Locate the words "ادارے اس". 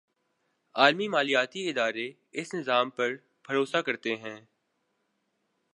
1.69-2.53